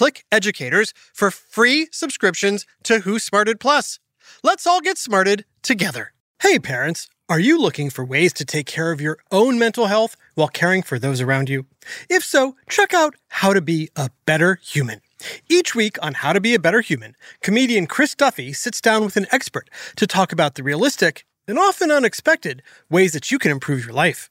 Click 0.00 0.24
Educators 0.32 0.94
for 1.12 1.30
free 1.30 1.86
subscriptions 1.92 2.64
to 2.84 3.00
Who 3.00 3.18
Smarted 3.18 3.60
Plus. 3.60 3.98
Let's 4.42 4.66
all 4.66 4.80
get 4.80 4.96
smarted 4.96 5.44
together. 5.60 6.14
Hey, 6.40 6.58
parents, 6.58 7.06
are 7.28 7.38
you 7.38 7.60
looking 7.60 7.90
for 7.90 8.02
ways 8.02 8.32
to 8.32 8.46
take 8.46 8.64
care 8.64 8.92
of 8.92 9.02
your 9.02 9.18
own 9.30 9.58
mental 9.58 9.88
health 9.88 10.16
while 10.36 10.48
caring 10.48 10.80
for 10.80 10.98
those 10.98 11.20
around 11.20 11.50
you? 11.50 11.66
If 12.08 12.24
so, 12.24 12.56
check 12.66 12.94
out 12.94 13.14
How 13.28 13.52
to 13.52 13.60
Be 13.60 13.90
a 13.94 14.08
Better 14.24 14.58
Human. 14.62 15.02
Each 15.50 15.74
week 15.74 15.98
on 16.00 16.14
How 16.14 16.32
to 16.32 16.40
Be 16.40 16.54
a 16.54 16.58
Better 16.58 16.80
Human, 16.80 17.14
comedian 17.42 17.86
Chris 17.86 18.14
Duffy 18.14 18.54
sits 18.54 18.80
down 18.80 19.04
with 19.04 19.18
an 19.18 19.26
expert 19.30 19.68
to 19.96 20.06
talk 20.06 20.32
about 20.32 20.54
the 20.54 20.62
realistic 20.62 21.26
and 21.46 21.58
often 21.58 21.90
unexpected 21.90 22.62
ways 22.88 23.12
that 23.12 23.30
you 23.30 23.38
can 23.38 23.50
improve 23.50 23.84
your 23.84 23.92
life. 23.92 24.30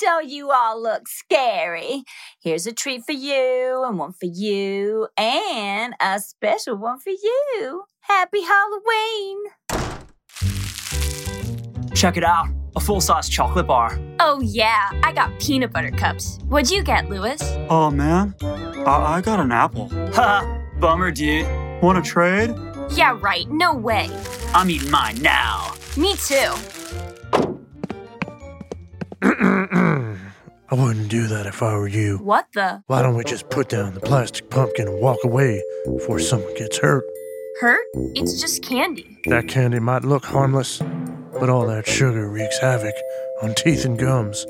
Don't 0.00 0.28
you 0.30 0.50
all 0.50 0.82
look 0.82 1.06
scary? 1.08 2.04
Here's 2.42 2.66
a 2.66 2.72
treat 2.72 3.02
for 3.04 3.12
you, 3.12 3.84
and 3.86 3.98
one 3.98 4.12
for 4.12 4.24
you, 4.24 5.08
and 5.18 5.92
a 6.00 6.18
special 6.20 6.76
one 6.76 6.98
for 7.00 7.10
you. 7.10 7.82
Happy 8.00 8.40
Halloween! 8.40 9.38
Check 11.94 12.16
it 12.16 12.24
out. 12.24 12.46
A 12.76 12.80
full 12.80 13.02
size 13.02 13.28
chocolate 13.28 13.66
bar. 13.66 13.98
Oh, 14.20 14.40
yeah, 14.40 14.90
I 15.02 15.12
got 15.12 15.38
peanut 15.38 15.70
butter 15.70 15.90
cups. 15.90 16.38
What'd 16.48 16.70
you 16.70 16.82
get, 16.82 17.10
Lewis? 17.10 17.42
Oh 17.68 17.90
man, 17.90 18.34
I, 18.40 19.16
I 19.16 19.20
got 19.20 19.38
an 19.38 19.52
apple. 19.52 19.90
Ha! 20.14 20.62
Bummer, 20.78 21.10
dude. 21.10 21.46
Want 21.82 22.02
to 22.02 22.10
trade? 22.10 22.54
Yeah, 22.90 23.18
right, 23.20 23.46
no 23.50 23.74
way. 23.74 24.08
I'm 24.54 24.70
eating 24.70 24.90
mine 24.90 25.20
now. 25.20 25.74
Me 25.98 26.14
too. 26.16 26.54
I 30.70 30.76
wouldn't 30.76 31.08
do 31.08 31.26
that 31.26 31.46
if 31.46 31.64
I 31.64 31.74
were 31.74 31.88
you. 31.88 32.18
What 32.18 32.46
the? 32.54 32.84
Why 32.86 33.02
don't 33.02 33.16
we 33.16 33.24
just 33.24 33.50
put 33.50 33.68
down 33.68 33.92
the 33.92 34.00
plastic 34.00 34.50
pumpkin 34.50 34.86
and 34.86 35.00
walk 35.00 35.18
away 35.24 35.60
before 35.84 36.20
someone 36.20 36.54
gets 36.54 36.78
hurt? 36.78 37.04
Hurt? 37.60 37.84
It's 38.14 38.40
just 38.40 38.62
candy. 38.62 39.18
That 39.26 39.48
candy 39.48 39.80
might 39.80 40.04
look 40.04 40.24
harmless, 40.24 40.80
but 41.40 41.50
all 41.50 41.66
that 41.66 41.88
sugar 41.88 42.30
wreaks 42.30 42.60
havoc 42.60 42.94
on 43.42 43.56
teeth 43.56 43.84
and 43.84 43.98
gums, 43.98 44.46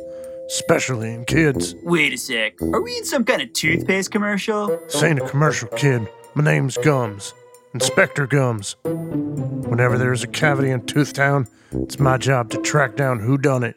especially 0.48 1.14
in 1.14 1.25
kids. 1.25 1.75
Wait 1.84 2.12
a 2.12 2.19
sec. 2.19 2.60
Are 2.60 2.82
we 2.82 2.98
in 2.98 3.06
some 3.06 3.25
kind 3.25 3.41
of 3.41 3.50
toothpaste 3.54 4.10
commercial? 4.10 4.66
This 4.66 5.02
ain't 5.02 5.20
a 5.20 5.26
commercial, 5.26 5.69
kid. 5.69 6.06
My 6.34 6.44
name's 6.44 6.76
Gums. 6.76 7.32
Inspector 7.72 8.26
Gums. 8.26 8.76
Whenever 8.84 9.97
there's 9.97 10.22
a 10.22 10.28
cavity 10.28 10.70
in 10.70 10.82
Toothtown, 10.82 11.48
it's 11.72 11.98
my 11.98 12.19
job 12.19 12.50
to 12.50 12.58
track 12.60 12.94
down 12.94 13.20
who 13.20 13.38
done 13.38 13.64
it. 13.64 13.76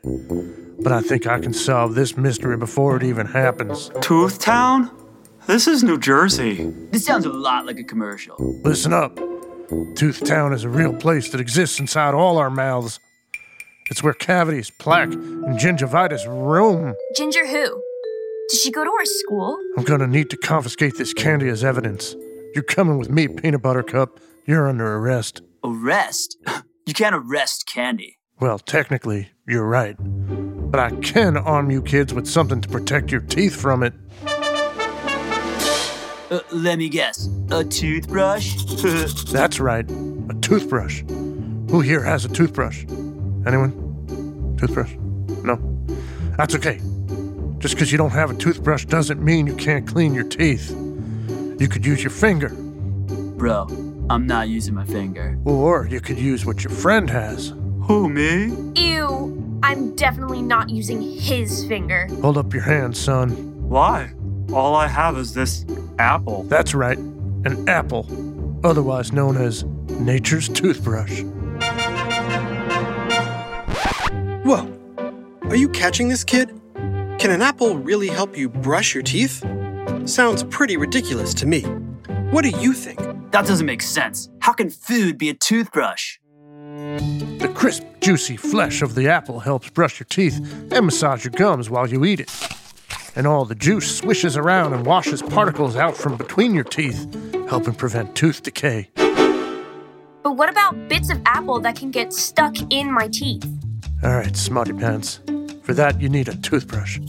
But 0.83 0.91
I 0.91 1.01
think 1.01 1.27
I 1.27 1.39
can 1.39 1.53
solve 1.53 1.95
this 1.95 2.17
mystery 2.17 2.57
before 2.57 2.97
it 2.97 3.03
even 3.03 3.25
happens. 3.25 3.89
Toothtown? 4.01 4.91
This 5.47 5.67
is 5.67 5.83
New 5.83 5.97
Jersey. 5.97 6.71
This 6.91 7.05
sounds 7.05 7.25
a 7.25 7.29
lot 7.29 7.65
like 7.65 7.79
a 7.79 7.83
commercial. 7.83 8.35
Listen 8.63 8.93
up. 8.93 9.15
Toothtown 9.95 10.53
is 10.53 10.63
a 10.63 10.69
real 10.69 10.93
place 10.93 11.29
that 11.31 11.41
exists 11.41 11.79
inside 11.79 12.13
all 12.13 12.37
our 12.37 12.49
mouths. 12.49 12.99
It's 13.89 14.03
where 14.03 14.13
cavities, 14.13 14.71
plaque, 14.79 15.13
and 15.13 15.57
gingivitis 15.59 16.25
roam. 16.27 16.95
Ginger 17.15 17.45
who? 17.47 17.81
Did 18.49 18.59
she 18.59 18.71
go 18.71 18.83
to 18.83 18.91
our 18.91 19.05
school? 19.05 19.57
I'm 19.77 19.83
gonna 19.83 20.07
need 20.07 20.29
to 20.29 20.37
confiscate 20.37 20.97
this 20.97 21.13
candy 21.13 21.49
as 21.49 21.63
evidence. 21.63 22.15
You're 22.53 22.63
coming 22.63 22.97
with 22.97 23.09
me, 23.09 23.27
Peanut 23.27 23.61
Butter 23.61 23.83
Cup. 23.83 24.19
You're 24.45 24.67
under 24.67 24.95
arrest. 24.97 25.41
Arrest? 25.63 26.37
You 26.85 26.93
can't 26.93 27.15
arrest 27.15 27.65
candy. 27.65 28.17
Well, 28.41 28.59
technically, 28.59 29.29
you're 29.47 29.65
right. 29.65 29.95
But 30.73 30.79
I 30.79 30.89
can 31.01 31.37
arm 31.37 31.69
you 31.69 31.83
kids 31.83 32.15
with 32.15 32.25
something 32.25 32.59
to 32.59 32.67
protect 32.67 33.11
your 33.11 33.21
teeth 33.21 33.55
from 33.55 33.83
it. 33.83 33.93
Uh, 36.31 36.39
let 36.51 36.79
me 36.79 36.89
guess. 36.89 37.29
A 37.51 37.63
toothbrush? 37.63 38.55
That's 39.31 39.59
right, 39.59 39.87
a 39.87 40.33
toothbrush. 40.41 41.03
Who 41.69 41.81
here 41.81 42.01
has 42.01 42.25
a 42.25 42.27
toothbrush? 42.29 42.85
Anyone? 43.45 44.55
Toothbrush? 44.59 44.95
No? 45.43 45.59
That's 46.39 46.55
okay. 46.55 46.81
Just 47.59 47.75
because 47.75 47.91
you 47.91 47.99
don't 47.99 48.09
have 48.09 48.31
a 48.31 48.35
toothbrush 48.35 48.85
doesn't 48.85 49.23
mean 49.23 49.45
you 49.45 49.55
can't 49.55 49.87
clean 49.87 50.15
your 50.15 50.23
teeth. 50.27 50.71
You 50.71 51.67
could 51.69 51.85
use 51.85 52.01
your 52.01 52.09
finger, 52.09 52.49
Bro, 52.49 53.67
I'm 54.09 54.25
not 54.25 54.49
using 54.49 54.73
my 54.73 54.85
finger. 54.85 55.37
or 55.45 55.85
you 55.85 56.01
could 56.01 56.17
use 56.17 56.47
what 56.47 56.63
your 56.63 56.73
friend 56.73 57.11
has. 57.11 57.53
Who, 57.83 58.09
me? 58.09 58.45
Ew, 58.81 59.22
I'm 59.63 59.95
definitely 59.95 60.41
not 60.41 60.69
using 60.69 61.01
his 61.01 61.65
finger. 61.65 62.07
Hold 62.21 62.37
up 62.37 62.53
your 62.53 62.63
hand, 62.63 62.97
son. 62.97 63.29
Why? 63.69 64.13
All 64.53 64.75
I 64.75 64.87
have 64.87 65.17
is 65.17 65.33
this 65.33 65.65
apple. 65.99 66.43
That's 66.43 66.75
right, 66.75 66.97
an 66.97 67.67
apple, 67.69 68.05
otherwise 68.65 69.13
known 69.13 69.37
as 69.37 69.63
nature's 69.89 70.49
toothbrush. 70.49 71.21
Whoa. 74.43 74.69
Are 75.43 75.55
you 75.55 75.69
catching 75.69 76.09
this, 76.09 76.25
kid? 76.25 76.49
Can 76.75 77.31
an 77.31 77.41
apple 77.41 77.77
really 77.77 78.09
help 78.09 78.37
you 78.37 78.49
brush 78.49 78.93
your 78.93 79.03
teeth? 79.03 79.45
Sounds 80.03 80.43
pretty 80.43 80.75
ridiculous 80.75 81.33
to 81.35 81.45
me. 81.45 81.61
What 82.31 82.43
do 82.43 82.49
you 82.49 82.73
think? 82.73 82.99
That 83.31 83.47
doesn't 83.47 83.65
make 83.65 83.81
sense. 83.81 84.29
How 84.41 84.51
can 84.51 84.69
food 84.69 85.17
be 85.17 85.29
a 85.29 85.33
toothbrush? 85.33 86.17
The 87.39 87.51
crisp, 87.53 87.83
juicy 88.01 88.37
flesh 88.37 88.81
of 88.81 88.95
the 88.95 89.07
apple 89.07 89.39
helps 89.39 89.69
brush 89.69 89.99
your 89.99 90.07
teeth 90.09 90.37
and 90.71 90.85
massage 90.85 91.23
your 91.23 91.31
gums 91.31 91.69
while 91.69 91.87
you 91.87 92.05
eat 92.05 92.19
it. 92.19 92.31
And 93.15 93.27
all 93.27 93.45
the 93.45 93.55
juice 93.55 93.97
swishes 93.97 94.37
around 94.37 94.73
and 94.73 94.85
washes 94.85 95.21
particles 95.21 95.75
out 95.75 95.95
from 95.95 96.17
between 96.17 96.53
your 96.53 96.63
teeth, 96.63 97.07
helping 97.47 97.75
prevent 97.75 98.15
tooth 98.15 98.43
decay. 98.43 98.89
But 98.95 100.37
what 100.37 100.49
about 100.49 100.87
bits 100.87 101.11
of 101.11 101.21
apple 101.25 101.59
that 101.61 101.75
can 101.75 101.91
get 101.91 102.13
stuck 102.13 102.55
in 102.71 102.91
my 102.91 103.07
teeth? 103.07 103.45
All 104.03 104.15
right, 104.15 104.35
smarty 104.35 104.73
pants. 104.73 105.19
For 105.63 105.73
that, 105.73 106.01
you 106.01 106.09
need 106.09 106.27
a 106.27 106.35
toothbrush. 106.35 106.99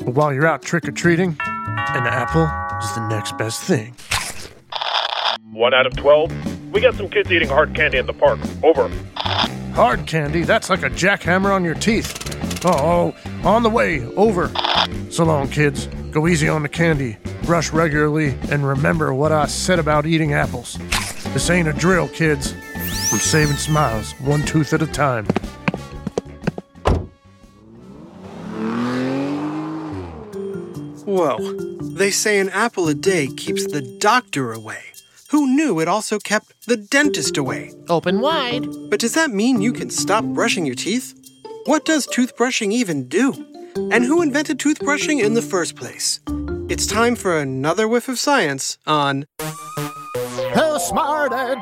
But 0.00 0.14
while 0.14 0.32
you're 0.32 0.46
out 0.46 0.62
trick 0.62 0.88
or 0.88 0.92
treating, 0.92 1.36
an 1.40 2.06
apple 2.06 2.44
is 2.78 2.94
the 2.94 3.06
next 3.08 3.36
best 3.38 3.62
thing. 3.62 3.94
One 5.52 5.74
Adam 5.74 5.92
12. 5.92 6.30
We 6.72 6.80
got 6.80 6.94
some 6.94 7.08
kids 7.08 7.30
eating 7.30 7.48
hard 7.48 7.74
candy 7.74 7.98
in 7.98 8.06
the 8.06 8.12
park. 8.12 8.38
Over. 8.62 8.90
Hard 9.74 10.06
candy, 10.06 10.42
that's 10.42 10.70
like 10.70 10.82
a 10.82 10.90
jackhammer 10.90 11.54
on 11.54 11.64
your 11.64 11.74
teeth. 11.74 12.64
Oh, 12.64 13.14
on 13.44 13.62
the 13.62 13.70
way, 13.70 14.04
over. 14.16 14.50
So 15.10 15.24
long, 15.24 15.48
kids. 15.48 15.86
Go 16.10 16.26
easy 16.26 16.48
on 16.48 16.62
the 16.62 16.68
candy, 16.68 17.18
brush 17.42 17.72
regularly, 17.72 18.38
and 18.50 18.66
remember 18.66 19.12
what 19.12 19.32
I 19.32 19.46
said 19.46 19.78
about 19.78 20.06
eating 20.06 20.32
apples. 20.32 20.78
This 21.34 21.50
ain't 21.50 21.68
a 21.68 21.72
drill, 21.74 22.08
kids. 22.08 22.54
I'm 23.12 23.18
saving 23.18 23.56
smiles, 23.56 24.12
one 24.20 24.42
tooth 24.44 24.72
at 24.72 24.82
a 24.82 24.86
time. 24.86 25.26
Whoa. 31.04 31.38
They 31.80 32.10
say 32.10 32.40
an 32.40 32.48
apple 32.48 32.88
a 32.88 32.94
day 32.94 33.28
keeps 33.28 33.66
the 33.66 33.82
doctor 34.00 34.52
away. 34.52 34.82
Who 35.30 35.46
knew 35.46 35.80
it 35.80 35.88
also 35.88 36.18
kept 36.18 36.66
the 36.66 36.76
dentist 36.76 37.36
away? 37.36 37.72
Open 37.88 38.20
wide. 38.20 38.66
But 38.90 39.00
does 39.00 39.14
that 39.14 39.30
mean 39.30 39.60
you 39.60 39.72
can 39.72 39.90
stop 39.90 40.24
brushing 40.24 40.66
your 40.66 40.76
teeth? 40.76 41.14
What 41.64 41.84
does 41.84 42.06
toothbrushing 42.06 42.72
even 42.72 43.08
do? 43.08 43.32
And 43.90 44.04
who 44.04 44.22
invented 44.22 44.58
toothbrushing 44.58 45.22
in 45.22 45.34
the 45.34 45.42
first 45.42 45.74
place? 45.74 46.20
It's 46.68 46.86
time 46.86 47.16
for 47.16 47.38
another 47.38 47.88
whiff 47.88 48.08
of 48.08 48.18
science 48.18 48.78
on 48.86 49.26
Who 49.40 50.78
smarted? 50.78 51.58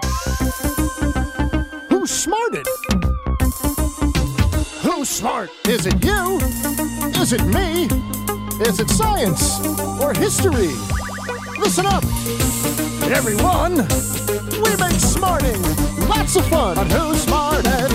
Who 1.89 2.07
smarted? 2.07 2.67
Who's 4.83 5.09
smart? 5.09 5.51
Is 5.67 5.87
it 5.87 6.05
you? 6.05 6.39
Is 7.21 7.33
it 7.33 7.45
me? 7.47 7.89
Is 8.67 8.79
it 8.81 8.91
science 8.91 9.59
or 10.01 10.13
history? 10.15 10.73
Listen 11.59 11.87
up, 11.87 12.05
everyone. 13.13 13.77
We 14.63 14.77
make 14.77 15.01
smarting 15.01 15.61
lots 16.09 16.37
of 16.37 16.47
fun 16.49 16.79
on 16.79 16.91
Who's 16.91 17.23
Smarted. 17.23 17.91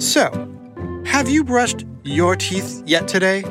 So, 0.00 0.30
have 1.04 1.28
you 1.28 1.44
brushed 1.44 1.84
your 2.02 2.36
teeth 2.36 2.82
yet 2.86 3.08
today? 3.08 3.44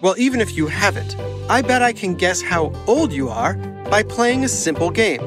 Well, 0.00 0.14
even 0.18 0.40
if 0.40 0.56
you 0.56 0.66
haven't, 0.66 1.16
I 1.48 1.62
bet 1.62 1.82
I 1.82 1.92
can 1.92 2.14
guess 2.14 2.42
how 2.42 2.72
old 2.86 3.12
you 3.12 3.28
are 3.28 3.54
by 3.90 4.02
playing 4.02 4.44
a 4.44 4.48
simple 4.48 4.90
game. 4.90 5.22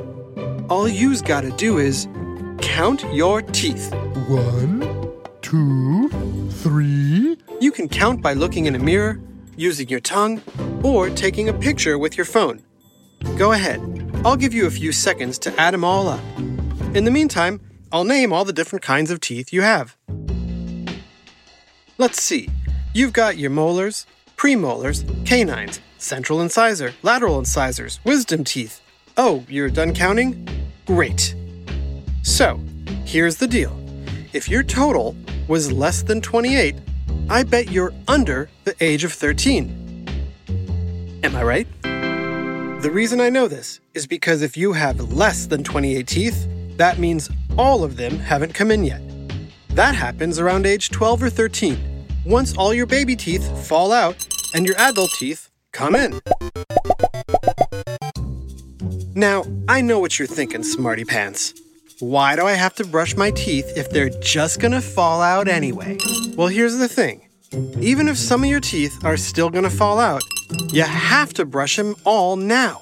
All 0.70 0.88
you's 0.88 1.22
gotta 1.22 1.52
do 1.52 1.78
is 1.78 2.08
count 2.62 3.06
your 3.14 3.42
teeth. 3.42 3.94
One, 4.28 4.82
two, 5.56 6.10
three. 6.50 7.38
You 7.62 7.72
can 7.72 7.88
count 7.88 8.22
by 8.22 8.34
looking 8.34 8.66
in 8.66 8.76
a 8.76 8.80
mirror, 8.80 9.22
using 9.56 9.88
your 9.88 10.02
tongue, 10.02 10.42
or 10.84 11.10
taking 11.10 11.48
a 11.48 11.54
picture 11.54 11.98
with 11.98 12.18
your 12.18 12.26
phone. 12.26 12.62
Go 13.38 13.54
ahead. 13.54 13.80
I'll 14.26 14.36
give 14.36 14.54
you 14.54 14.66
a 14.66 14.72
few 14.72 14.92
seconds 14.92 15.40
to 15.40 15.58
add 15.58 15.74
them 15.74 15.86
all 15.86 16.10
up. 16.10 16.20
In 16.94 17.06
the 17.06 17.12
meantime, 17.12 17.62
I'll 17.90 18.04
name 18.04 18.34
all 18.34 18.44
the 18.44 18.52
different 18.52 18.84
kinds 18.84 19.12
of 19.12 19.22
teeth 19.22 19.54
you 19.54 19.62
have. 19.62 19.96
Let's 21.98 22.22
see. 22.22 22.50
You've 22.94 23.14
got 23.14 23.38
your 23.38 23.50
molars, 23.50 24.06
premolars, 24.36 25.06
canines, 25.26 25.80
central 25.98 26.42
incisor, 26.42 26.94
lateral 27.02 27.40
incisors, 27.40 28.02
wisdom 28.04 28.44
teeth. 28.44 28.82
Oh, 29.16 29.46
you're 29.48 29.70
done 29.70 29.94
counting? 29.94 30.50
Great. 30.86 31.34
So, 32.24 32.60
here's 33.06 33.38
the 33.38 33.48
deal. 33.48 33.80
If 34.34 34.50
your 34.50 34.64
total 34.64 35.16
was 35.48 35.72
less 35.72 36.04
than 36.04 36.22
28, 36.22 36.76
I 37.30 37.44
bet 37.44 37.72
you're 37.72 37.94
under 38.08 38.50
the 38.64 38.76
age 38.80 39.04
of 39.04 39.14
13. 39.14 40.08
Am 41.24 41.36
I 41.36 41.44
right? 41.44 41.68
The 41.82 42.92
reason 42.92 43.20
I 43.20 43.30
know 43.30 43.48
this 43.48 43.80
is 43.94 44.06
because 44.08 44.42
if 44.42 44.58
you 44.58 44.74
have 44.74 45.12
less 45.12 45.48
than 45.48 45.64
28 45.64 46.08
teeth, 46.08 46.48
that 46.78 47.00
means 47.00 47.30
all 47.58 47.84
of 47.84 47.98
them 47.98 48.18
haven't 48.18 48.54
come 48.54 48.72
in 48.72 48.84
yet. 48.84 49.02
That 49.70 49.96
happens 49.96 50.40
around 50.40 50.66
age 50.66 50.90
12 50.90 51.24
or 51.24 51.30
13, 51.30 52.06
once 52.26 52.56
all 52.58 52.74
your 52.74 52.86
baby 52.86 53.16
teeth 53.16 53.68
fall 53.68 53.92
out 53.92 54.28
and 54.54 54.66
your 54.66 54.78
adult 54.78 55.12
teeth 55.12 55.50
come 55.72 55.96
in. 55.96 56.20
Now, 59.16 59.46
I 59.68 59.82
know 59.82 60.00
what 60.00 60.20
you're 60.20 60.28
thinking, 60.28 60.64
smarty 60.64 61.06
pants. 61.06 61.54
Why 62.00 62.36
do 62.36 62.46
I 62.46 62.54
have 62.54 62.76
to 62.76 62.86
brush 62.86 63.16
my 63.16 63.32
teeth 63.32 63.72
if 63.78 63.90
they're 63.90 64.10
just 64.10 64.60
gonna 64.60 64.82
fall 64.82 65.22
out 65.22 65.48
anyway? 65.48 65.98
Well, 66.36 66.50
here's 66.50 66.78
the 66.78 66.90
thing. 66.90 67.22
Even 67.80 68.10
if 68.10 68.18
some 68.18 68.44
of 68.44 68.50
your 68.50 68.60
teeth 68.60 68.94
are 69.06 69.16
still 69.16 69.50
gonna 69.50 69.70
fall 69.70 69.98
out, 69.98 70.22
you 70.74 70.84
have 70.84 71.34
to 71.36 71.46
brush 71.46 71.78
them 71.78 71.96
all 72.04 72.36
now. 72.36 72.82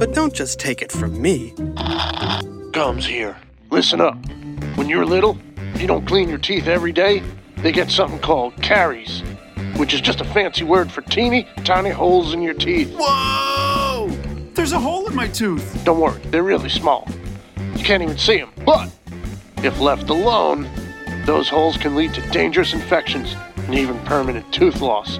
But 0.00 0.14
don't 0.14 0.34
just 0.34 0.58
take 0.58 0.82
it 0.82 0.90
from 0.90 1.22
me. 1.22 1.54
Gums 2.72 3.06
here. 3.06 3.36
Listen 3.70 4.00
up. 4.00 4.16
When 4.74 4.88
you're 4.88 5.06
little, 5.06 5.38
if 5.72 5.80
you 5.80 5.86
don't 5.86 6.04
clean 6.04 6.28
your 6.28 6.38
teeth 6.38 6.66
every 6.66 6.90
day, 6.90 7.22
they 7.58 7.70
get 7.70 7.88
something 7.88 8.18
called 8.18 8.60
caries, 8.60 9.22
which 9.76 9.94
is 9.94 10.00
just 10.00 10.20
a 10.20 10.24
fancy 10.24 10.64
word 10.64 10.90
for 10.90 11.02
teeny 11.02 11.46
tiny 11.62 11.90
holes 11.90 12.34
in 12.34 12.42
your 12.42 12.54
teeth. 12.54 12.92
Whoa! 12.98 14.08
There's 14.54 14.72
a 14.72 14.80
hole 14.80 15.06
in 15.06 15.14
my 15.14 15.28
tooth. 15.28 15.84
Don't 15.84 16.00
worry, 16.00 16.20
they're 16.32 16.42
really 16.42 16.68
small. 16.68 17.06
You 17.84 17.88
can't 17.88 18.02
even 18.02 18.16
see 18.16 18.38
them. 18.38 18.50
But 18.64 18.90
if 19.58 19.78
left 19.78 20.08
alone, 20.08 20.66
those 21.26 21.50
holes 21.50 21.76
can 21.76 21.94
lead 21.94 22.14
to 22.14 22.22
dangerous 22.30 22.72
infections 22.72 23.36
and 23.58 23.74
even 23.74 23.98
permanent 24.06 24.50
tooth 24.54 24.80
loss. 24.80 25.18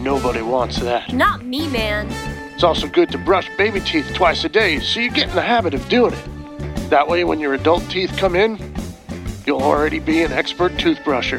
Nobody 0.00 0.42
wants 0.42 0.80
that. 0.80 1.12
Not 1.12 1.44
me, 1.44 1.68
man. 1.68 2.08
It's 2.54 2.64
also 2.64 2.88
good 2.88 3.12
to 3.12 3.18
brush 3.18 3.48
baby 3.56 3.78
teeth 3.78 4.10
twice 4.14 4.42
a 4.42 4.48
day 4.48 4.80
so 4.80 4.98
you 4.98 5.12
get 5.12 5.28
in 5.28 5.36
the 5.36 5.42
habit 5.42 5.74
of 5.74 5.88
doing 5.88 6.12
it. 6.12 6.90
That 6.90 7.06
way, 7.06 7.22
when 7.22 7.38
your 7.38 7.54
adult 7.54 7.88
teeth 7.88 8.16
come 8.16 8.34
in, 8.34 8.58
you'll 9.46 9.62
already 9.62 10.00
be 10.00 10.24
an 10.24 10.32
expert 10.32 10.72
toothbrusher. 10.78 11.38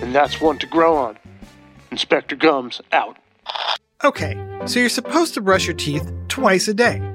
And 0.00 0.14
that's 0.14 0.40
one 0.40 0.56
to 0.60 0.66
grow 0.66 0.96
on. 0.96 1.18
Inspector 1.90 2.34
Gums 2.36 2.80
out. 2.90 3.18
Okay, 4.02 4.34
so 4.64 4.80
you're 4.80 4.88
supposed 4.88 5.34
to 5.34 5.42
brush 5.42 5.66
your 5.66 5.76
teeth 5.76 6.10
twice 6.28 6.68
a 6.68 6.74
day. 6.74 7.11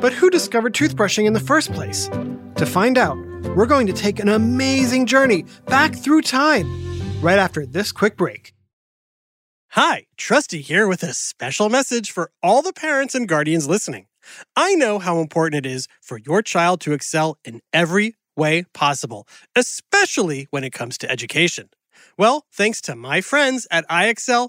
But 0.00 0.14
who 0.14 0.30
discovered 0.30 0.72
toothbrushing 0.72 1.26
in 1.26 1.34
the 1.34 1.40
first 1.40 1.72
place? 1.72 2.08
To 2.56 2.64
find 2.64 2.96
out, 2.96 3.18
we're 3.54 3.66
going 3.66 3.86
to 3.86 3.92
take 3.92 4.18
an 4.18 4.30
amazing 4.30 5.04
journey 5.04 5.44
back 5.66 5.94
through 5.94 6.22
time 6.22 6.66
right 7.20 7.38
after 7.38 7.66
this 7.66 7.92
quick 7.92 8.16
break. 8.16 8.54
Hi, 9.72 10.06
Trusty 10.16 10.62
here 10.62 10.88
with 10.88 11.02
a 11.02 11.12
special 11.12 11.68
message 11.68 12.10
for 12.10 12.30
all 12.42 12.62
the 12.62 12.72
parents 12.72 13.14
and 13.14 13.28
guardians 13.28 13.68
listening. 13.68 14.06
I 14.56 14.74
know 14.74 14.98
how 14.98 15.20
important 15.20 15.66
it 15.66 15.70
is 15.70 15.86
for 16.00 16.18
your 16.18 16.40
child 16.40 16.80
to 16.82 16.92
excel 16.92 17.36
in 17.44 17.60
every 17.72 18.16
way 18.36 18.64
possible, 18.72 19.28
especially 19.54 20.48
when 20.50 20.64
it 20.64 20.72
comes 20.72 20.96
to 20.98 21.10
education. 21.10 21.68
Well, 22.16 22.46
thanks 22.52 22.80
to 22.82 22.96
my 22.96 23.20
friends 23.20 23.66
at 23.70 23.88
IXL, 23.88 24.48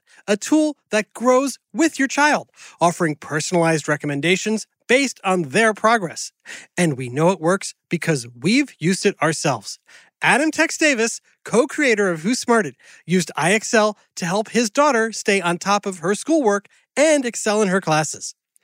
a 0.27 0.37
tool 0.37 0.77
that 0.89 1.13
grows 1.13 1.57
with 1.73 1.99
your 1.99 2.07
child, 2.07 2.49
offering 2.79 3.15
personalized 3.15 3.87
recommendations 3.87 4.67
based 4.87 5.19
on 5.23 5.43
their 5.43 5.73
progress. 5.73 6.31
And 6.77 6.97
we 6.97 7.09
know 7.09 7.29
it 7.29 7.39
works 7.39 7.73
because 7.89 8.27
we've 8.39 8.73
used 8.79 9.05
it 9.05 9.21
ourselves. 9.21 9.79
Adam 10.21 10.51
Tex 10.51 10.77
Davis, 10.77 11.19
co 11.43 11.65
creator 11.65 12.09
of 12.09 12.21
Who 12.21 12.35
Smarted, 12.35 12.75
used 13.05 13.31
IXL 13.37 13.95
to 14.17 14.25
help 14.25 14.49
his 14.49 14.69
daughter 14.69 15.11
stay 15.11 15.41
on 15.41 15.57
top 15.57 15.85
of 15.85 15.99
her 15.99 16.13
schoolwork 16.13 16.67
and 16.95 17.25
excel 17.25 17.61
in 17.61 17.69
her 17.69 17.81
classes. 17.81 18.35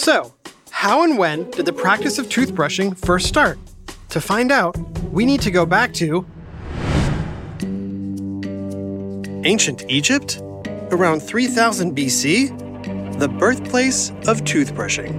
So, 0.00 0.32
how 0.70 1.02
and 1.04 1.18
when 1.18 1.50
did 1.50 1.66
the 1.66 1.74
practice 1.74 2.16
of 2.16 2.30
toothbrushing 2.30 2.96
first 2.96 3.26
start? 3.26 3.58
To 4.08 4.18
find 4.18 4.50
out, 4.50 4.74
we 5.12 5.26
need 5.26 5.42
to 5.42 5.50
go 5.50 5.66
back 5.66 5.92
to 6.00 6.24
ancient 9.44 9.84
Egypt, 9.90 10.40
around 10.90 11.20
3000 11.20 11.94
BC, 11.94 13.18
the 13.18 13.28
birthplace 13.28 14.08
of 14.26 14.40
toothbrushing. 14.40 15.12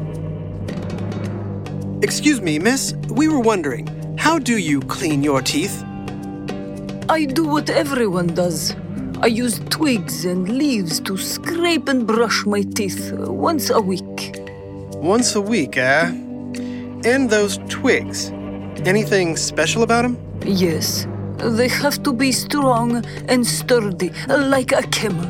Excuse 2.04 2.42
me, 2.42 2.58
miss, 2.58 2.96
we 3.10 3.28
were 3.28 3.40
wondering, 3.40 3.86
how 4.18 4.40
do 4.40 4.58
you 4.58 4.82
clean 4.82 5.22
your 5.22 5.44
teeth? 5.44 5.84
I 7.08 7.26
do 7.26 7.46
what 7.46 7.70
everyone 7.70 8.34
does. 8.34 8.76
I 9.20 9.28
use 9.28 9.60
twigs 9.70 10.26
and 10.26 10.50
leaves 10.50 11.00
to 11.02 11.18
scrape 11.18 11.88
and 11.88 12.08
brush 12.08 12.48
my 12.48 12.64
teeth 12.64 13.12
once 13.14 13.70
a 13.70 13.80
week. 13.80 14.41
Once 15.02 15.34
a 15.34 15.42
week, 15.42 15.78
eh? 15.78 16.10
And 17.04 17.28
those 17.28 17.58
twigs, 17.70 18.30
anything 18.86 19.36
special 19.36 19.82
about 19.82 20.04
them? 20.04 20.16
Yes, 20.46 21.08
they 21.38 21.70
have 21.70 22.04
to 22.04 22.14
be 22.14 22.32
strong 22.32 23.04
and 23.28 23.44
sturdy, 23.44 24.12
like 24.28 24.72
a 24.74 24.84
camel, 24.84 25.28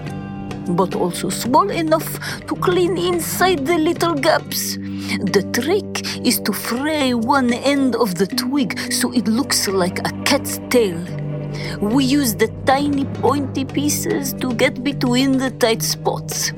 but 0.76 0.94
also 0.94 1.30
small 1.30 1.70
enough 1.70 2.20
to 2.48 2.56
clean 2.58 2.98
inside 2.98 3.66
the 3.66 3.78
little 3.78 4.14
gaps. 4.14 4.76
The 4.76 5.50
trick 5.54 6.28
is 6.28 6.42
to 6.42 6.52
fray 6.52 7.14
one 7.14 7.54
end 7.54 7.96
of 7.96 8.16
the 8.16 8.28
twig 8.28 8.78
so 8.92 9.14
it 9.14 9.26
looks 9.26 9.70
like 9.70 10.00
a 10.00 10.12
cat's 10.26 10.60
tail. 10.70 11.00
We 11.80 12.04
use 12.04 12.36
the 12.36 12.50
tiny 12.66 13.06
pointy 13.06 13.64
pieces 13.64 14.34
to 14.34 14.54
get 14.54 14.84
between 14.84 15.38
the 15.38 15.52
tight 15.52 15.82
spots. 15.82 16.52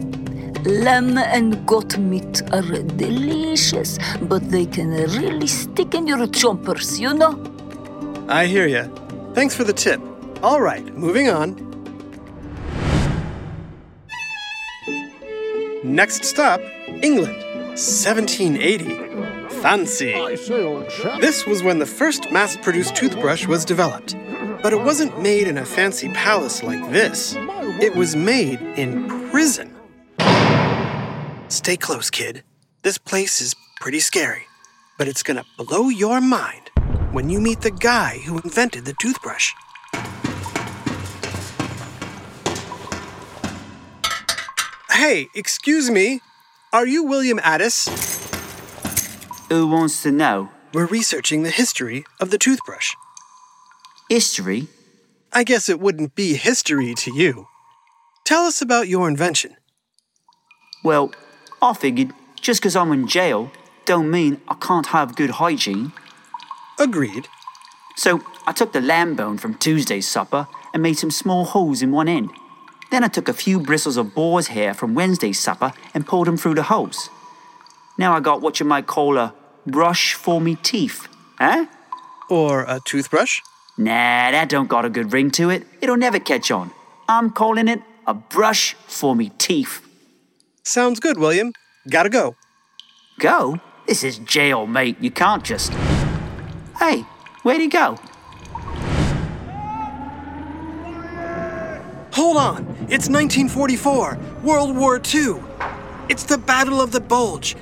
Lamb 0.65 1.17
and 1.17 1.65
goat 1.67 1.97
meat 1.97 2.41
are 2.53 2.61
delicious, 2.61 3.99
but 4.21 4.49
they 4.49 4.65
can 4.65 4.91
really 4.91 5.47
stick 5.47 5.93
in 5.93 6.07
your 6.07 6.25
chompers, 6.27 6.97
you 6.99 7.13
know? 7.13 7.37
I 8.29 8.45
hear 8.45 8.67
ya. 8.67 8.87
Thanks 9.33 9.53
for 9.53 9.65
the 9.65 9.73
tip. 9.73 9.99
All 10.41 10.61
right, 10.61 10.85
moving 10.95 11.29
on. 11.29 11.55
Next 15.83 16.23
stop, 16.23 16.61
England, 17.01 17.35
1780. 17.75 19.49
Fancy. 19.61 20.13
This 21.19 21.45
was 21.45 21.61
when 21.61 21.79
the 21.79 21.85
first 21.85 22.31
mass 22.31 22.55
produced 22.55 22.95
toothbrush 22.95 23.47
was 23.47 23.65
developed. 23.65 24.15
But 24.61 24.71
it 24.71 24.79
wasn't 24.81 25.21
made 25.21 25.47
in 25.49 25.57
a 25.57 25.65
fancy 25.65 26.07
palace 26.09 26.63
like 26.63 26.89
this, 26.89 27.35
it 27.81 27.93
was 27.95 28.15
made 28.15 28.61
in 28.77 29.09
prison. 29.29 29.72
Stay 31.63 31.77
close, 31.77 32.09
kid. 32.09 32.43
This 32.81 32.97
place 32.97 33.39
is 33.39 33.55
pretty 33.79 34.01
scary, 34.01 34.47
but 34.97 35.07
it's 35.07 35.23
gonna 35.23 35.45
blow 35.57 35.87
your 35.87 36.19
mind 36.19 36.69
when 37.13 37.29
you 37.29 37.39
meet 37.39 37.61
the 37.61 37.71
guy 37.71 38.17
who 38.25 38.37
invented 38.39 38.83
the 38.83 38.93
toothbrush. 38.99 39.53
Hey, 44.91 45.27
excuse 45.35 45.89
me. 45.89 46.19
Are 46.73 46.85
you 46.85 47.05
William 47.05 47.39
Addis? 47.41 47.87
Who 49.47 49.65
wants 49.67 50.03
to 50.03 50.11
know? 50.11 50.49
We're 50.73 50.87
researching 50.87 51.43
the 51.43 51.49
history 51.49 52.03
of 52.19 52.29
the 52.29 52.37
toothbrush. 52.37 52.91
History? 54.09 54.67
I 55.31 55.45
guess 55.45 55.69
it 55.69 55.79
wouldn't 55.79 56.13
be 56.13 56.33
history 56.33 56.93
to 56.95 57.15
you. 57.15 57.47
Tell 58.25 58.41
us 58.43 58.61
about 58.61 58.89
your 58.89 59.07
invention. 59.07 59.55
Well, 60.83 61.13
I 61.63 61.73
figured 61.73 62.13
just 62.41 62.61
'cause 62.61 62.75
I'm 62.75 62.91
in 62.91 63.07
jail 63.07 63.49
don't 63.85 64.09
mean 64.09 64.41
I 64.47 64.55
can't 64.55 64.87
have 64.87 65.15
good 65.15 65.31
hygiene. 65.31 65.91
Agreed. 66.79 67.27
So 67.95 68.21
I 68.47 68.51
took 68.51 68.71
the 68.73 68.81
lamb 68.81 69.15
bone 69.15 69.37
from 69.37 69.55
Tuesday's 69.55 70.07
supper 70.07 70.47
and 70.73 70.81
made 70.81 70.97
some 70.97 71.11
small 71.11 71.45
holes 71.45 71.81
in 71.81 71.91
one 71.91 72.07
end. 72.07 72.29
Then 72.91 73.03
I 73.03 73.07
took 73.07 73.27
a 73.27 73.33
few 73.33 73.59
bristles 73.59 73.97
of 73.97 74.13
boar's 74.13 74.47
hair 74.47 74.73
from 74.73 74.93
Wednesday's 74.93 75.39
supper 75.39 75.73
and 75.93 76.07
pulled 76.07 76.27
them 76.27 76.37
through 76.37 76.55
the 76.55 76.63
holes. 76.63 77.09
Now 77.97 78.15
I 78.15 78.19
got 78.19 78.41
what 78.41 78.59
you 78.59 78.65
might 78.65 78.87
call 78.87 79.17
a 79.17 79.33
brush 79.65 80.13
for 80.13 80.41
me 80.41 80.55
teeth. 80.55 81.07
Eh? 81.39 81.65
Or 82.29 82.61
a 82.61 82.79
toothbrush? 82.83 83.41
Nah, 83.77 84.31
that 84.31 84.49
don't 84.49 84.67
got 84.67 84.85
a 84.85 84.89
good 84.89 85.13
ring 85.13 85.31
to 85.31 85.49
it. 85.49 85.67
It'll 85.81 85.97
never 85.97 86.19
catch 86.19 86.51
on. 86.51 86.71
I'm 87.07 87.29
calling 87.31 87.67
it 87.67 87.81
a 88.05 88.13
brush 88.13 88.75
for 88.87 89.15
me 89.15 89.31
teeth. 89.37 89.81
Sounds 90.65 91.01
good, 91.01 91.17
William. 91.17 91.51
Gotta 91.89 92.09
go. 92.09 92.37
Go? 93.19 93.59
This 93.85 94.01
is 94.01 94.19
jail, 94.19 94.65
mate. 94.65 94.95
You 95.01 95.11
can't 95.11 95.43
just. 95.43 95.73
Hey, 96.79 97.01
where'd 97.43 97.59
he 97.59 97.67
go? 97.67 97.97
Hold 102.13 102.37
on. 102.37 102.63
It's 102.89 103.09
1944, 103.09 104.17
World 104.43 104.77
War 104.77 105.01
II. 105.13 105.35
It's 106.07 106.23
the 106.23 106.37
Battle 106.37 106.79
of 106.79 106.93
the 106.93 107.01
Bulge, 107.01 107.57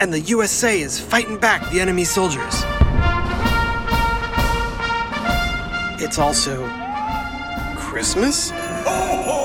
and 0.00 0.10
the 0.10 0.20
USA 0.20 0.80
is 0.80 0.98
fighting 0.98 1.38
back 1.38 1.70
the 1.70 1.80
enemy 1.80 2.04
soldiers. 2.04 2.64
It's 6.02 6.18
also 6.18 6.66
Christmas? 7.76 8.50
Oh, 8.86 9.35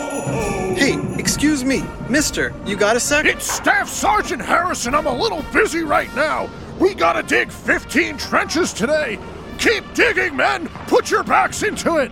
Hey, 0.81 1.00
excuse 1.19 1.63
me, 1.63 1.83
mister, 2.09 2.55
you 2.65 2.75
got 2.75 2.95
a 2.95 3.00
sec? 3.00 3.25
It's 3.25 3.45
Staff 3.45 3.88
Sergeant 3.88 4.41
Harrison. 4.41 4.95
I'm 4.95 5.05
a 5.05 5.13
little 5.13 5.43
busy 5.53 5.83
right 5.83 6.11
now. 6.15 6.50
We 6.79 6.95
gotta 6.95 7.21
dig 7.21 7.51
15 7.51 8.17
trenches 8.17 8.73
today. 8.73 9.19
Keep 9.59 9.93
digging, 9.93 10.35
men! 10.35 10.69
Put 10.88 11.11
your 11.11 11.21
backs 11.21 11.61
into 11.61 11.97
it! 11.97 12.11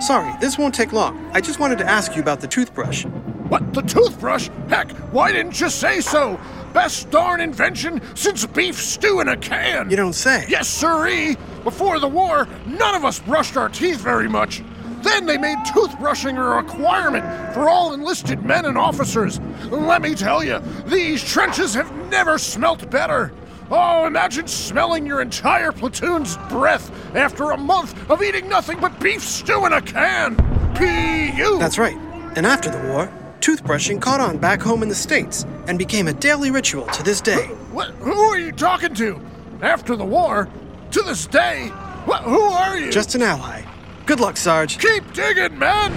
Sorry, 0.00 0.32
this 0.40 0.56
won't 0.56 0.76
take 0.76 0.92
long. 0.92 1.28
I 1.34 1.40
just 1.40 1.58
wanted 1.58 1.78
to 1.78 1.86
ask 1.86 2.14
you 2.14 2.22
about 2.22 2.38
the 2.40 2.46
toothbrush. 2.46 3.04
What, 3.04 3.74
the 3.74 3.82
toothbrush? 3.82 4.48
Heck, 4.68 4.92
why 5.12 5.32
didn't 5.32 5.60
you 5.60 5.68
say 5.68 6.00
so? 6.00 6.38
Best 6.72 7.10
darn 7.10 7.40
invention 7.40 8.00
since 8.14 8.46
beef 8.46 8.76
stew 8.76 9.18
in 9.18 9.26
a 9.26 9.36
can! 9.36 9.90
You 9.90 9.96
don't 9.96 10.12
say. 10.12 10.44
Yes, 10.48 10.68
sirree! 10.68 11.36
Before 11.64 11.98
the 11.98 12.06
war, 12.06 12.46
none 12.64 12.94
of 12.94 13.04
us 13.04 13.18
brushed 13.18 13.56
our 13.56 13.68
teeth 13.68 13.98
very 13.98 14.28
much. 14.28 14.62
Then 15.02 15.26
they 15.26 15.38
made 15.38 15.58
toothbrushing 15.58 16.36
a 16.36 16.62
requirement 16.62 17.24
for 17.54 17.68
all 17.68 17.94
enlisted 17.94 18.44
men 18.44 18.64
and 18.64 18.76
officers. 18.76 19.40
Let 19.70 20.02
me 20.02 20.14
tell 20.14 20.42
you, 20.42 20.60
these 20.86 21.22
trenches 21.22 21.74
have 21.74 21.90
never 22.08 22.38
smelt 22.38 22.90
better. 22.90 23.32
Oh, 23.70 24.06
imagine 24.06 24.46
smelling 24.46 25.04
your 25.06 25.20
entire 25.20 25.72
platoon's 25.72 26.36
breath 26.48 26.90
after 27.14 27.50
a 27.50 27.56
month 27.56 28.10
of 28.10 28.22
eating 28.22 28.48
nothing 28.48 28.80
but 28.80 28.98
beef 28.98 29.22
stew 29.22 29.66
in 29.66 29.74
a 29.74 29.82
can. 29.82 30.36
P.U. 30.74 31.58
That's 31.58 31.78
right. 31.78 31.96
And 32.36 32.46
after 32.46 32.70
the 32.70 32.78
war, 32.88 33.12
toothbrushing 33.40 34.00
caught 34.00 34.20
on 34.20 34.38
back 34.38 34.60
home 34.60 34.82
in 34.82 34.88
the 34.88 34.94
States 34.94 35.44
and 35.66 35.78
became 35.78 36.08
a 36.08 36.12
daily 36.12 36.50
ritual 36.50 36.86
to 36.86 37.02
this 37.02 37.20
day. 37.20 37.46
What? 37.72 37.90
Who 37.96 38.12
are 38.12 38.38
you 38.38 38.52
talking 38.52 38.94
to? 38.94 39.20
After 39.60 39.96
the 39.96 40.04
war? 40.04 40.48
To 40.92 41.02
this 41.02 41.26
day? 41.26 41.68
What? 42.06 42.22
Who 42.22 42.40
are 42.40 42.78
you? 42.78 42.90
Just 42.90 43.14
an 43.14 43.22
ally. 43.22 43.64
Good 44.08 44.20
luck, 44.20 44.38
Sarge. 44.38 44.78
Keep 44.78 45.12
digging, 45.12 45.58
men! 45.58 45.92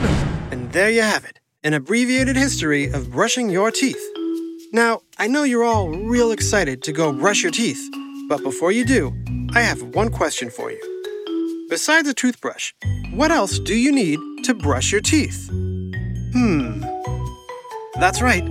And 0.51 0.69
there 0.73 0.89
you 0.89 1.01
have 1.01 1.23
it 1.23 1.39
an 1.63 1.73
abbreviated 1.73 2.35
history 2.35 2.91
of 2.91 3.09
brushing 3.09 3.49
your 3.49 3.71
teeth. 3.71 4.03
Now, 4.73 4.99
I 5.17 5.27
know 5.27 5.43
you're 5.43 5.63
all 5.63 5.87
real 5.87 6.33
excited 6.33 6.83
to 6.83 6.91
go 6.91 7.13
brush 7.13 7.41
your 7.41 7.53
teeth, 7.53 7.81
but 8.27 8.43
before 8.43 8.73
you 8.73 8.83
do, 8.83 9.13
I 9.53 9.61
have 9.61 9.81
one 9.95 10.09
question 10.09 10.49
for 10.49 10.69
you. 10.69 11.67
Besides 11.69 12.09
a 12.09 12.13
toothbrush, 12.13 12.73
what 13.13 13.31
else 13.31 13.59
do 13.59 13.75
you 13.75 13.93
need 13.93 14.19
to 14.43 14.53
brush 14.55 14.91
your 14.91 14.99
teeth? 14.99 15.49
Hmm. 16.33 16.81
That's 17.97 18.21
right. 18.21 18.43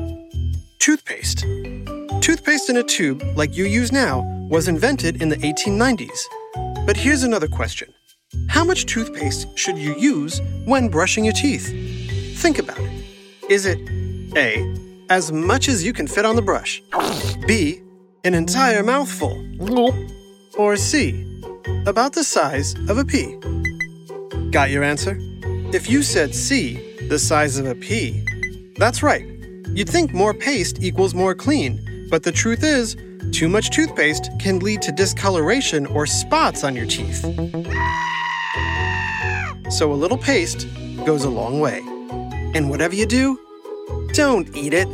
Toothpaste. 0.79 1.45
Toothpaste 2.23 2.71
in 2.71 2.79
a 2.79 2.83
tube, 2.83 3.23
like 3.37 3.55
you 3.55 3.67
use 3.67 3.93
now, 3.93 4.23
was 4.49 4.69
invented 4.69 5.21
in 5.21 5.29
the 5.29 5.37
1890s. 5.37 6.87
But 6.87 6.97
here's 6.97 7.25
another 7.25 7.47
question 7.47 7.93
How 8.61 8.65
much 8.65 8.85
toothpaste 8.85 9.59
should 9.59 9.79
you 9.79 9.95
use 9.97 10.41
when 10.67 10.89
brushing 10.89 11.25
your 11.25 11.33
teeth? 11.33 11.69
Think 12.39 12.59
about 12.59 12.79
it. 12.79 13.05
Is 13.49 13.65
it 13.65 13.79
A, 14.37 14.77
as 15.09 15.33
much 15.33 15.67
as 15.67 15.83
you 15.83 15.93
can 15.93 16.07
fit 16.07 16.27
on 16.27 16.37
the 16.37 16.43
brush? 16.43 16.83
B, 17.47 17.81
an 18.23 18.35
entire 18.35 18.83
mouthful? 18.83 19.43
Or 20.59 20.77
C, 20.77 21.43
about 21.87 22.13
the 22.13 22.23
size 22.23 22.75
of 22.89 22.99
a 22.99 23.05
pea? 23.05 23.35
Got 24.51 24.71
your 24.71 24.85
answer? 24.85 25.17
If 25.73 25.89
you 25.89 26.03
said 26.03 26.35
C, 26.35 26.99
the 27.09 27.19
size 27.19 27.57
of 27.57 27.67
a 27.67 27.75
pea, 27.75 28.23
that's 28.77 29.03
right. 29.03 29.25
You'd 29.73 29.89
think 29.89 30.13
more 30.13 30.35
paste 30.35 30.83
equals 30.83 31.15
more 31.15 31.35
clean, 31.35 32.07
but 32.11 32.25
the 32.25 32.33
truth 32.33 32.63
is, 32.63 32.95
too 33.33 33.49
much 33.49 33.71
toothpaste 33.71 34.31
can 34.39 34.59
lead 34.59 34.83
to 34.83 34.93
discoloration 34.93 35.87
or 35.87 36.05
spots 36.05 36.63
on 36.63 36.77
your 36.77 36.87
teeth. 36.87 37.25
So 39.71 39.93
a 39.93 39.95
little 39.95 40.19
paste 40.19 40.67
goes 41.07 41.25
a 41.25 41.31
long 41.31 41.61
way. 41.61 41.79
And 42.55 42.69
whatever 42.69 42.95
you 42.95 43.07
do, 43.07 43.39
don't 44.13 44.55
eat 44.57 44.75
it. 44.75 44.89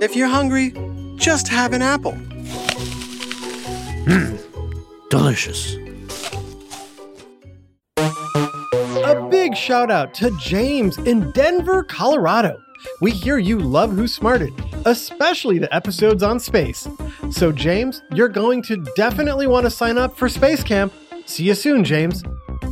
If 0.00 0.14
you're 0.14 0.28
hungry, 0.28 0.72
just 1.16 1.48
have 1.48 1.72
an 1.72 1.82
apple. 1.82 2.12
Mmm, 4.06 4.38
delicious. 5.10 5.76
A 7.96 9.28
big 9.30 9.56
shout 9.56 9.90
out 9.90 10.14
to 10.14 10.30
James 10.40 10.96
in 10.98 11.30
Denver, 11.32 11.82
Colorado. 11.82 12.60
We 13.00 13.10
hear 13.10 13.38
you 13.38 13.58
love 13.58 13.92
Who 13.92 14.06
Smarted, 14.06 14.52
especially 14.84 15.58
the 15.58 15.74
episodes 15.74 16.22
on 16.22 16.38
space. 16.38 16.86
So, 17.30 17.50
James, 17.50 18.02
you're 18.12 18.28
going 18.28 18.62
to 18.64 18.76
definitely 18.94 19.46
want 19.46 19.64
to 19.64 19.70
sign 19.70 19.98
up 19.98 20.16
for 20.16 20.28
Space 20.28 20.62
Camp. 20.62 20.92
See 21.26 21.44
you 21.44 21.54
soon, 21.54 21.82
James. 21.82 22.22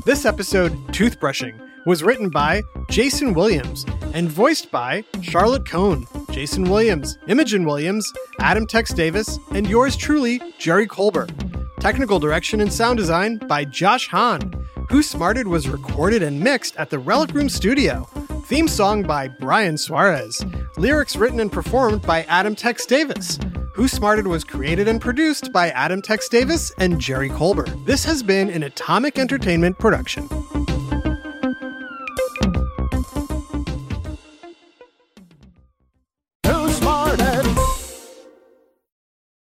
This 0.04 0.24
episode, 0.24 0.72
Toothbrushing, 0.88 1.60
was 1.86 2.02
written 2.02 2.28
by 2.28 2.62
Jason 2.90 3.34
Williams 3.34 3.86
and 4.12 4.28
voiced 4.28 4.68
by 4.72 5.04
Charlotte 5.20 5.64
Cohn, 5.64 6.08
Jason 6.32 6.64
Williams, 6.64 7.16
Imogen 7.28 7.64
Williams, 7.64 8.12
Adam 8.40 8.66
Tex 8.66 8.92
Davis, 8.92 9.38
and 9.52 9.64
yours 9.68 9.96
truly, 9.96 10.40
Jerry 10.58 10.88
Colbert. 10.88 11.30
Technical 11.78 12.18
direction 12.18 12.60
and 12.60 12.72
sound 12.72 12.96
design 12.96 13.38
by 13.46 13.64
Josh 13.64 14.08
Hahn. 14.08 14.52
Who 14.90 15.04
Smarted 15.04 15.46
was 15.46 15.68
recorded 15.68 16.20
and 16.24 16.40
mixed 16.40 16.76
at 16.76 16.90
the 16.90 16.98
Relic 16.98 17.32
Room 17.32 17.48
Studio. 17.48 18.02
Theme 18.46 18.66
song 18.66 19.04
by 19.04 19.28
Brian 19.28 19.78
Suarez. 19.78 20.44
Lyrics 20.76 21.14
written 21.14 21.38
and 21.38 21.52
performed 21.52 22.02
by 22.02 22.24
Adam 22.24 22.56
Tex 22.56 22.86
Davis. 22.86 23.38
Who 23.74 23.88
Smarted 23.88 24.26
was 24.26 24.44
created 24.44 24.86
and 24.86 25.00
produced 25.00 25.50
by 25.50 25.70
Adam 25.70 26.02
Tex 26.02 26.28
Davis 26.28 26.72
and 26.76 27.00
Jerry 27.00 27.30
Colbert. 27.30 27.74
This 27.86 28.04
has 28.04 28.22
been 28.22 28.50
an 28.50 28.64
Atomic 28.64 29.18
Entertainment 29.18 29.78
production. 29.78 30.28